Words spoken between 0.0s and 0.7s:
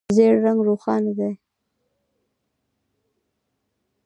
ژېړ رنګ